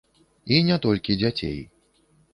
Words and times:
І 0.55 0.61
не 0.69 0.79
толькі 0.85 1.19
дзяцей. 1.23 1.57